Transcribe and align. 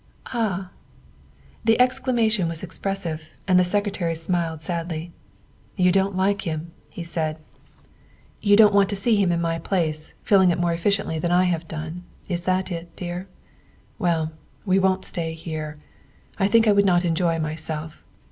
"Ah!" 0.33 0.71
the 1.63 1.79
exclamation 1.79 2.47
was 2.47 2.63
expressive, 2.63 3.29
and 3.47 3.59
the 3.59 3.63
Sec 3.63 3.83
retary 3.85 4.17
smiled 4.17 4.63
sadly. 4.63 5.11
"You 5.75 5.91
don't 5.91 6.15
like 6.17 6.41
him," 6.41 6.71
he 6.89 7.03
said; 7.03 7.37
"you 8.41 8.53
would 8.53 8.59
not 8.59 8.65
230 8.65 8.65
THE 8.65 8.65
WIFE 8.65 8.67
OF 8.67 8.73
want 8.73 8.89
to 8.89 8.95
see 8.95 9.15
him 9.17 9.31
in 9.31 9.41
my 9.41 9.59
place, 9.59 10.15
filling 10.23 10.49
it 10.49 10.57
more 10.59 10.73
efficiently 10.73 11.19
than 11.19 11.31
I 11.31 11.43
have 11.43 11.67
done, 11.67 12.01
is 12.27 12.41
that 12.49 12.71
it, 12.71 12.95
dear? 12.95 13.27
Well, 13.99 14.31
we 14.65 14.79
won't 14.79 15.05
stay 15.05 15.35
here. 15.35 15.77
I 16.39 16.47
think 16.47 16.67
I 16.67 16.71
would 16.71 16.83
not 16.85 17.05
enjoy 17.05 17.35
it 17.35 17.43
myself. 17.43 18.03